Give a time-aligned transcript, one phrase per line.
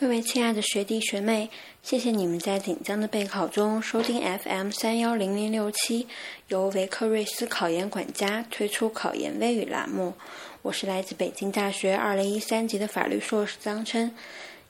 [0.00, 1.50] 各位亲爱的学弟学妹，
[1.82, 6.06] 谢谢你们在紧张的备考中收听 FM 三幺零零六七，
[6.46, 10.14] 由维克瑞斯考研管家推出考研微语栏目。
[10.62, 14.14] 我是来自北京大学二零一三级的法律硕士张琛。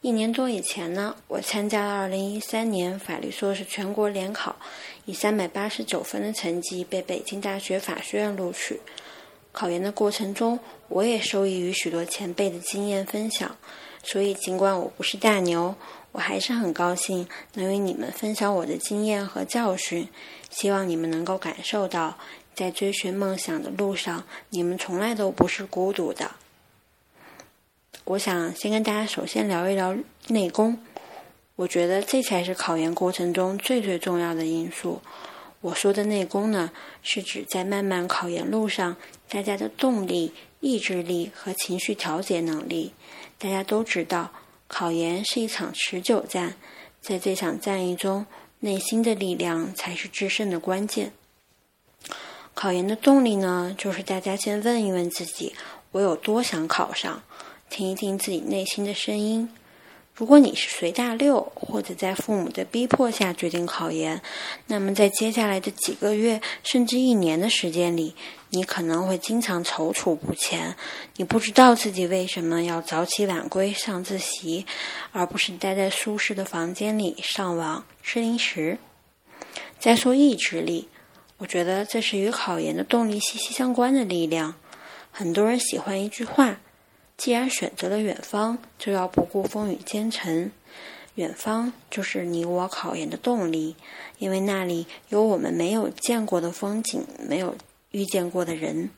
[0.01, 4.57] 一年多以前呢，我参加了二零一三年法律硕士全国联考，
[5.05, 8.81] 以三百八十九分的成绩被北京大学法学院录取。
[9.53, 10.59] 考研的过程中，
[10.89, 13.55] 我也受益于许多前辈的经验分享。
[14.11, 15.75] 所以，尽管我不是大牛，
[16.13, 20.09] 我还是很高兴能与你们分享我的经验和教训。
[20.49, 22.17] 希望你们能够感受到，
[22.55, 26.31] 在追寻梦想的路上，你们从来都不是孤独的。
[28.05, 29.95] 我想先跟大家首先聊一聊
[30.29, 30.79] 内功，
[31.57, 35.03] 我觉得这才是考研过程中最最重要的因素。
[35.61, 36.71] 我说的内功呢，
[37.03, 38.97] 是指在漫漫考研路上，
[39.29, 42.93] 大家的动力、意志力和情绪调节能力。
[43.39, 44.33] 大家都知道，
[44.69, 46.55] 考研是一场持久战，
[47.01, 48.27] 在这场战役中，
[48.61, 51.13] 内心的力量才是制胜的关键。
[52.55, 55.55] 考研的动力呢，就是大家先问一问自己：
[55.91, 57.23] 我有多想考上？
[57.69, 59.49] 听一听自己内心的声音。
[60.19, 64.21] 如果你是随大溜，或者在父母的逼迫下决定考研，
[64.67, 68.17] 那么在接下来的几个月甚至一年的时间里，
[68.51, 70.75] 你可能会经常踌躇不前。
[71.19, 74.67] 你不知道自己为什么要早起晚归上自习，
[75.13, 78.77] 而不是待在舒适的房间里上网吃零食。
[79.79, 80.89] 再说意志力，
[81.37, 84.57] 我觉得这是与考研的动力息息相关的力量。
[85.13, 86.59] 很多人喜欢一句话。
[87.19, 90.51] 既然选择了远方，就要不顾风雨兼程。
[91.17, 93.75] 远方就是你我考研的动力，
[94.19, 97.57] 因为那里有我们没有见过的风景，没有
[97.91, 98.91] 遇见过的人。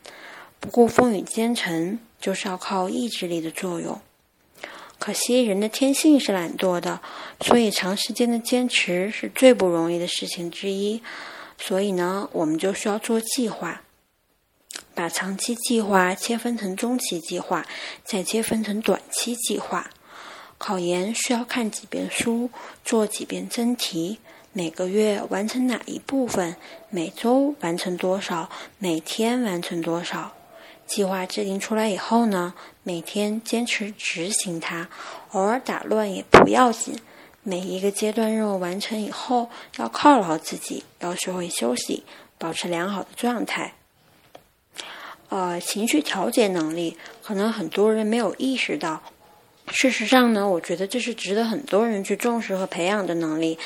[0.61, 3.99] 不顾风雨兼程，就是要靠意志力的作用。
[4.99, 7.01] 可惜人的天性是懒惰的，
[7.41, 11.03] 所以长时间的坚持是最不容易的事情之一。
[11.57, 13.83] 所以呢，我们就需要做计划。
[15.01, 17.65] 把长期计划切分成中期计划，
[18.05, 19.91] 再切分成短期计划。
[20.59, 22.51] 考研需要看几遍书，
[22.85, 24.19] 做几遍真题，
[24.53, 26.55] 每个月完成哪一部分，
[26.91, 30.33] 每周完成多少，每天完成多少。
[30.87, 34.91] 计划制定出来以后呢，每天坚持执行它，
[35.31, 36.95] 偶尔打乱也不要紧。
[37.43, 42.05] 每一个阶段任务完成以后，要犒劳自己，要学会休息，
[42.37, 43.73] 保持良好的状态。
[45.31, 49.01] 呃，情绪调节能力可能很多人没有意识到。
[49.69, 53.57] 事实上呢，我觉得这是值得很多人去重视和培养的能力。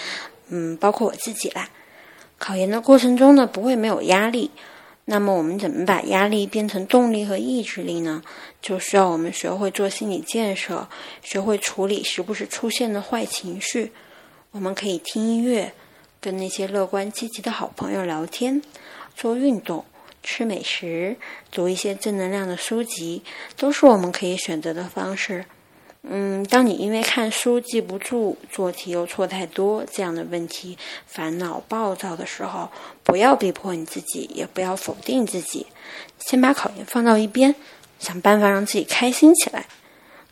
[0.48, 1.70] 嗯，包括我自己啦。
[2.38, 4.50] 考研的过程中呢，不会没有压力。
[5.06, 8.22] 那么，我们怎么把压力变成动力和意志力呢？
[8.60, 10.86] 就需要我们学会做心理建设，
[11.22, 13.92] 学会处理时不时出现的坏情绪。
[14.50, 15.72] 我们可以听音乐，
[16.20, 18.60] 跟那些乐观积极的好朋友聊天，
[19.16, 19.84] 做运动。
[20.24, 21.16] 吃美食，
[21.52, 23.22] 读一些正能量的书籍，
[23.56, 25.44] 都是我们可以选择的方式。
[26.06, 30.76] 嗯，当你因为看书记不住、做题又错太多这样的问题
[31.06, 32.68] 烦恼暴躁的时候，
[33.02, 35.66] 不要逼迫你自己，也不要否定自己，
[36.18, 37.54] 先把考研放到一边，
[37.98, 39.66] 想办法让自己开心起来，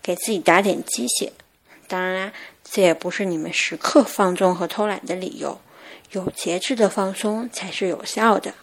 [0.03, 1.33] 给自己打点鸡血。
[1.87, 2.33] 当然啦，
[2.65, 5.59] 这也不是你们时刻放纵和偷懒的理由，
[6.11, 8.55] 有节制的放松才是有效的。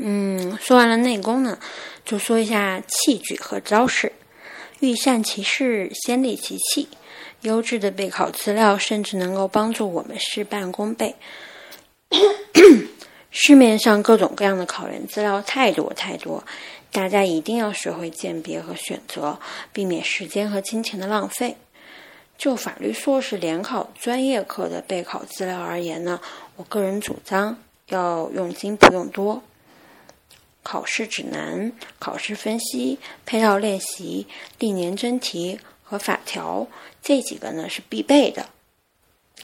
[0.00, 1.58] 嗯，说完了内功呢，
[2.04, 4.12] 就说一下器具和招式。
[4.78, 6.88] 欲善其事，先利其器。
[7.42, 11.16] 优质的备考资料甚至能够帮助我们事半功倍。
[13.30, 16.44] 市面上各种各样的考研资料太多太多，
[16.92, 19.38] 大家一定要学会鉴别和选择，
[19.72, 21.56] 避免时间和金钱的浪费。
[22.36, 26.20] 就法律硕士联考专业课的备考资料而言呢，
[26.54, 27.56] 我个人主张
[27.88, 29.42] 要用精不用多。
[30.62, 34.26] 考试指南、考试分析、配套练习、
[34.58, 36.66] 历年真题和法条
[37.02, 38.48] 这几个呢是必备的。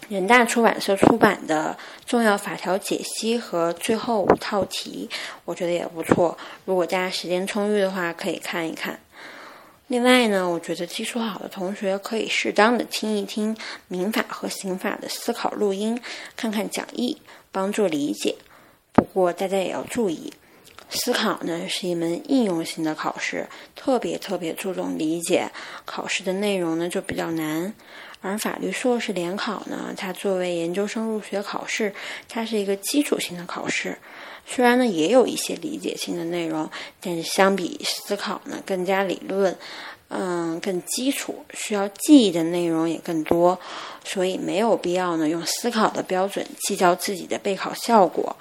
[0.09, 5.09] 人大出版社出版的重要法条解析和最后五套题，
[5.45, 6.37] 我觉得也不错。
[6.67, 9.01] 如果大家时间充裕的话，可以看一看。
[9.87, 13.57] 另外呢，我觉得基础好的同学可以适当的听一听
[13.87, 15.99] 民法和刑法的思考录音，
[16.37, 17.17] 看看讲义，
[17.53, 18.35] 帮助理解。
[18.93, 20.33] 不过大家也要注意。
[20.91, 25.51] 思考呢是一门应用型的考试，特别特别注重理解。
[25.85, 27.75] 考试的内容呢就比较难，
[28.21, 31.93] 而法律硕士联考呢，它作为研究生入学考试，
[32.29, 33.99] 它是一个基础性的考试。
[34.47, 36.71] 虽然呢也有一些理解性的内容，
[37.01, 39.57] 但是相比思考呢更加理论，
[40.09, 43.59] 嗯，更基础，需要记忆的内容也更多，
[44.05, 48.37] 所以没有必要呢用思考的标准计较自己的备考效果。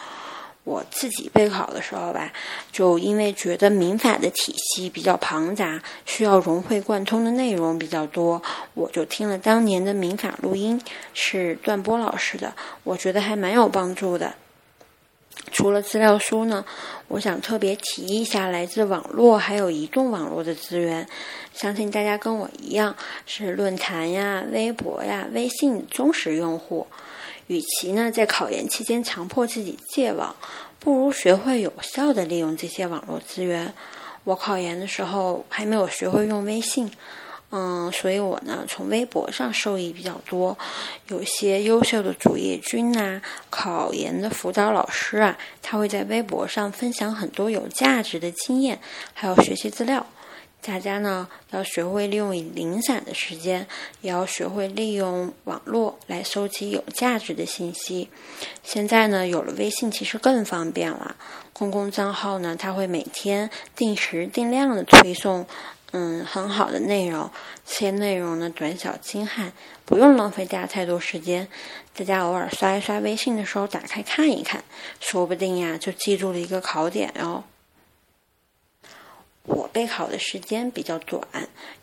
[0.63, 2.31] 我自己备考的时候吧，
[2.71, 8.41] 就因为觉得民法的体系比较庞杂，需要融会贯通的内容比较多，
[8.73, 10.81] 我就听了当年的民法录音，
[11.13, 14.33] 是段波老师的，我觉得还蛮有帮助的。
[15.51, 16.63] 除了资料书呢，
[17.09, 21.05] 我想特别提一下来自网络还有移动网络的资源。
[21.53, 22.95] 相信大家跟我一样
[23.25, 26.87] 是论坛呀、微博呀、微信忠实用户。
[27.53, 30.35] 与其呢在考研期间强迫自己戒网，
[30.79, 33.71] 不如学会有效的利用这些网络资源。
[34.23, 36.91] 我考研的时候还没有学会用微信。
[37.51, 40.57] 嗯，所以我呢，从微博上受益比较多，
[41.09, 43.21] 有些优秀的主页君呐，
[43.51, 48.79] 考研的辅导老师啊，他会在微博上分享很多有价值的经验，
[49.13, 50.03] 还有学习资料。
[50.65, 53.67] 大家呢，要学会利用零散的时间，
[53.99, 58.09] 也要学会利用网络来收集有价值的信息。
[58.63, 61.17] 现在呢，有了微信，其实更方便了。
[61.51, 65.45] 公共账号呢，它会每天定时定量的推送。
[65.95, 67.29] 嗯，很好的内容，
[67.67, 69.51] 这些内容呢短小精悍，
[69.85, 71.47] 不用浪费大家太多时间。
[71.95, 74.63] 大家偶尔刷一刷微信的时候，打开看一看，
[74.99, 77.43] 说不定呀就记住了一个考点哟。
[79.47, 81.27] 我备考的时间比较短，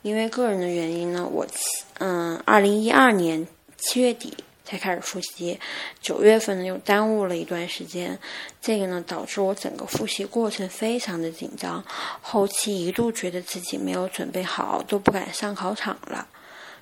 [0.02, 3.46] 因为个人的原因呢，我七嗯，二零一二年
[3.76, 4.36] 七月底。
[4.62, 5.58] 才开始复习，
[6.00, 8.16] 九月份呢又耽误了一段时间，
[8.62, 11.84] 这个呢导致我整个复习过程非常的紧张，
[12.20, 16.28] 后期一度觉得自己没有准备好，都不敢上考场了。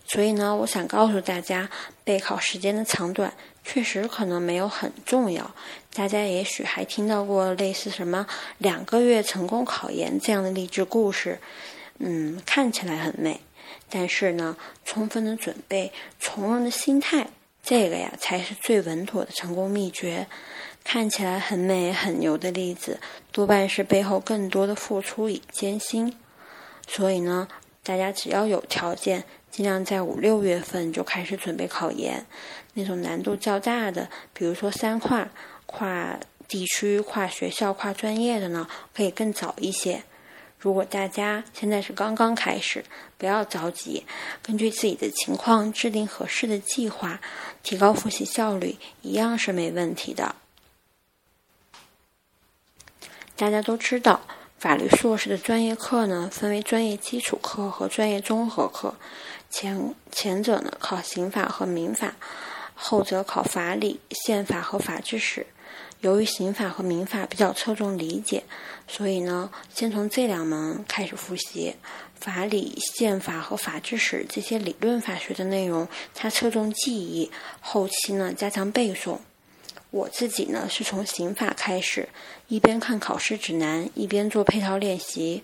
[0.07, 1.71] 所以呢，我想告诉大家，
[2.05, 3.33] 备考时间的长短
[3.71, 5.55] 确实可能没有很重要。
[5.93, 8.27] 大家也许还听到过类似什么
[8.57, 11.39] 两个月成功考研这样的励志故事，
[11.99, 13.39] 嗯，看起来很美，
[13.91, 14.57] 但是呢，
[14.87, 17.29] 充分的准备，从容的心态。
[17.63, 20.27] 这个呀，才是最稳妥的成功秘诀。
[20.83, 22.99] 看起来很美很牛的例子，
[23.31, 26.17] 多半是背后更多的付出与艰辛。
[26.87, 27.47] 所以呢，
[27.83, 29.25] 大家只要有条件，
[29.59, 32.25] 尽量在五六月份就开始准备考研。
[32.75, 35.29] 那种难度较大的，比如说三跨、
[35.67, 36.17] 跨
[36.47, 40.05] 地区、跨学校、跨专业的呢，可以更早一些。
[40.61, 42.85] 如果大家现在是刚刚开始，
[43.17, 44.07] 不要着急，
[44.45, 47.21] 根据自己的情况制定合适的计划，
[47.65, 50.37] 提高复习效率，一样是没问题的。
[53.35, 54.21] 大家都知道，
[54.59, 58.97] 法律硕士的专业课呢，分为专业基础课和专业综合课，
[59.49, 62.17] 前前者呢考刑法和民法，
[62.75, 65.47] 后者考法理、宪法和法制史。
[66.01, 68.43] 由于刑法和民法比较侧重理解，
[68.89, 71.77] 所以呢，先从这两门开始复习。
[72.17, 79.19] 法理、宪法和法制史这些理论法学的内容，它侧重记忆，后期呢加强背诵。
[79.91, 82.09] 我自己呢是从刑法开始，
[82.49, 85.43] 一边看考试指南，一边做配套练习。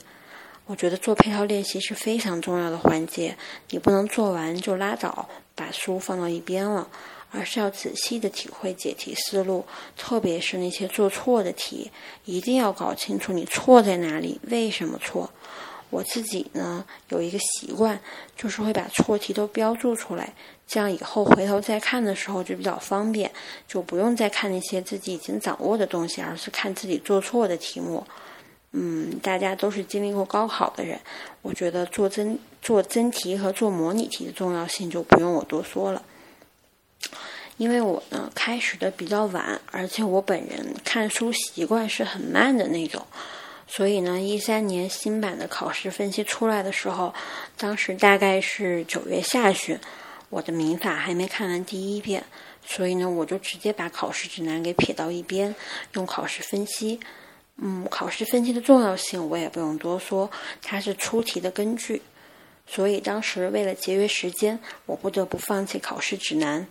[0.67, 3.37] 我觉得做配套练习是非常重要的环节，
[3.71, 6.89] 你不能做完就拉倒，把书放到一边了。
[7.37, 11.91] 而是要仔细的体会解题思路，特别是那些做错的题，
[12.25, 15.29] 一定要搞清楚你错在哪里，为什么错。
[15.95, 18.01] 我自己呢有一个习惯，
[18.37, 20.35] 就是会把错题都标注出来，
[20.67, 23.31] 这样以后回头再看的时候就比较方便，
[23.69, 28.05] 就不用再看那些自己已经掌握的东西，而是看自己做错的题目。
[28.73, 30.99] 嗯，大家都是经历过高考的人，
[31.43, 36.03] 我觉得做真做真题和做模拟题的重要性就不用我多说了。
[37.57, 43.07] 因为我呢开始的比较晚，而且我本人看书习惯是很慢的那种，
[43.67, 47.13] 所以呢，一三年新版的考试分析出来的时候，
[47.57, 49.79] 当时大概是九月下旬，
[50.29, 52.25] 我的民法还没看完第一遍，
[52.65, 55.55] 所以呢，我就直接把考试指南给撇到一边，
[55.95, 57.01] 用考试分析。
[57.57, 60.31] 嗯，考试分析的重要性我也不用多说，
[60.61, 62.03] 它是出题的根据。
[62.67, 66.67] 所以当时为了节约时间，我不得不放弃考试指南。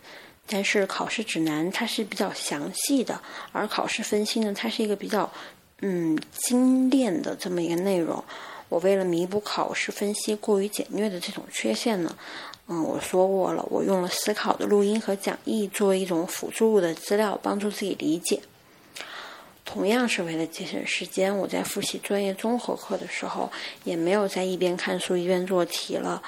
[0.46, 3.22] 但是考试指南它是比较详细的，
[3.54, 5.32] 而考试分析呢，它是一个比较
[5.86, 8.24] 嗯精炼的这么一个内容。
[8.70, 12.16] 我为了弥补考试分析过于简略的这种缺陷呢，
[12.68, 18.42] 嗯，我说过了，我用了思考的录音和讲义作为一种辅助的资料，帮助自己理解。
[19.66, 23.52] 同样是为了节省时间，我在复习专业综合课的时候，
[23.84, 26.24] 也没有在一边看书一边做题了。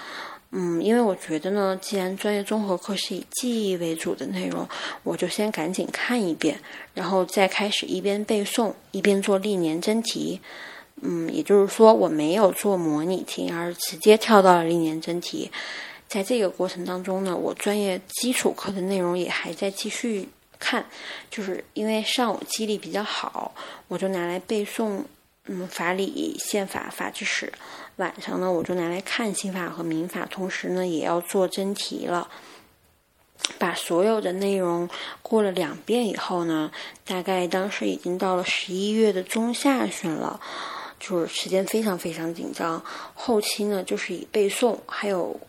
[0.58, 4.66] 嗯，因为我觉得呢，既然专业综合课是以记忆为主的内容，
[5.04, 6.58] 我就先赶紧看一遍，
[6.94, 10.40] 然后再开始一边背诵一边做历年真题。
[11.02, 15.52] 嗯，也就是说我没有做模拟题，而直接跳到了历年真题。
[16.08, 20.86] 在这个过程当中呢，我专业基础课的内容也还在继续看，
[21.30, 23.54] 就是因为上午记忆力比较好，
[23.90, 25.02] 我就拿来背诵，
[25.46, 27.52] 嗯，法理、宪法、法制史。
[27.98, 32.30] 晚上呢，我就拿来看刑法和民法，同时呢，也要做真题了。
[33.60, 34.90] 把所有的内容
[35.22, 36.72] 过了两遍以后呢，
[37.06, 40.40] 大概当时已经到了十一月的中下旬了，
[41.00, 42.84] 就是时间非常非常紧张。
[43.14, 45.40] 后期呢，就是以背诵还有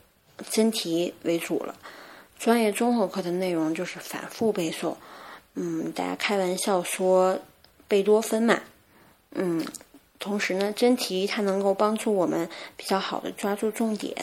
[0.50, 1.74] 真题为主了。
[2.38, 4.94] 专业综合课的内容就是反复背诵，
[5.54, 7.38] 嗯，大家开玩笑说
[7.88, 8.60] 贝多芬嘛，
[9.30, 9.64] 嗯，
[10.18, 14.14] 同时呢，真题它能够帮助我们比较好的抓住重点。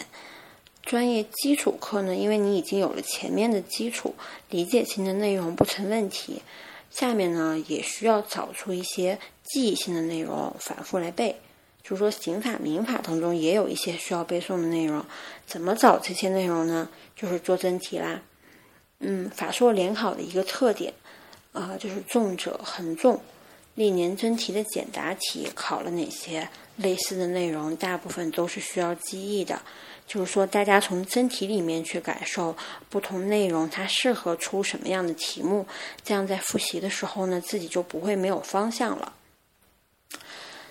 [0.82, 4.14] 专业基础课呢，因为你已经有了前面的基础，
[4.50, 6.42] 理解性的内容不成问题。
[6.90, 11.38] 下面呢，也需要找出一些记忆性的内容，反复来背。
[11.82, 15.04] 就说，刑法、民法当中也有一些需要背诵的内容。
[15.46, 16.88] 怎么找这些内容呢？
[17.16, 18.22] 就是做真题啦。
[19.00, 20.94] 嗯，法硕联考的一个特点，
[21.52, 23.20] 啊，就是重者恒重。
[23.75, 27.75] 历年真题的简答题考了哪些类似的内容？
[27.75, 29.62] 大部分都是需要记忆的。
[30.06, 32.56] 就是说，大家从真题里面去感受
[32.89, 35.65] 不同内容，它适合出什么样的题目，
[36.03, 39.13] 这样在复习的时候呢，自己就不会没有方向了。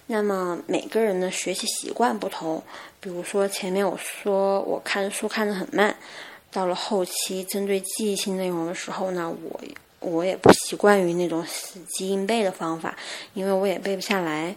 [0.07, 2.63] 那么每个人的学习习惯不同，
[3.01, 5.97] 比如说前面我说我看书看得很慢，
[6.51, 9.61] 到了后期针对记忆性内容的时候呢，我
[10.03, 12.97] 我也不习惯于那种死记硬背的方法，
[13.35, 14.55] 因为我也背不下来。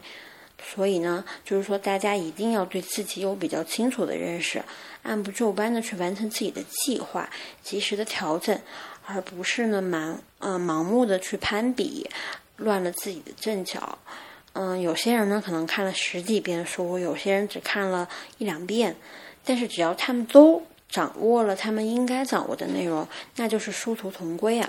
[0.68, 4.64] 所以呢，就是说，大家一定要对自己有比较清楚的认识，
[5.04, 7.30] 按部就班的去完成自己的计划，
[7.62, 8.60] 及时的调整，
[9.06, 12.10] 而不是呢盲呃盲目的去攀比，
[12.58, 14.00] 乱了自己的阵脚。
[14.54, 18.10] 嗯，有些人呢可能看了十几遍书，有些人只看了
[18.40, 18.96] 一两遍，
[19.44, 24.68] 但是只要他们都掌握了他们应该掌握的内容，那就是殊途同归啊。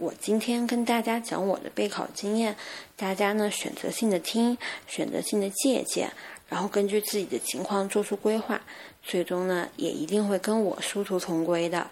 [0.00, 2.54] 我今天跟大家讲我的备考经验，
[2.96, 6.08] 大家呢选择性的听，选择性的借鉴，
[6.48, 8.60] 然后根据自己的情况做出规划，
[9.02, 11.88] 最终呢也一定会跟我殊途同归的。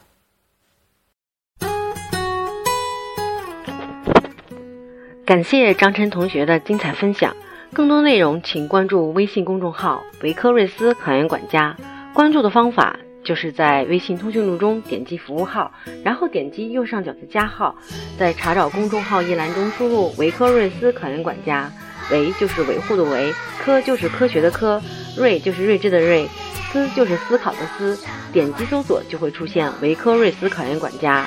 [5.25, 7.35] 感谢张琛同学的精彩分享，
[7.73, 11.77] 更多内容请关注微信公众号“维科瑞斯考研管家”，
[12.15, 12.97] 关注的方法。
[13.27, 15.73] 就是在微信通讯录中点击服务号，
[16.05, 17.75] 然后点击右上角的加号，
[18.17, 21.69] 在查找公众号一栏中输入“维科瑞斯考研管家”，
[22.13, 24.81] 维就是维护的维，科就是科学的科，
[25.17, 26.29] 睿就是睿智的睿，
[26.71, 27.99] 思就是思考的思，
[28.33, 31.27] 点击搜索就会出现维科瑞斯考研管家。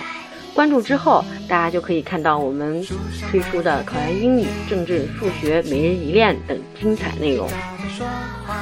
[0.55, 2.81] 关注之后，大家就可以看到我们
[3.29, 7.47] 推出的考研英语、政治、数学每日一练等精彩内容。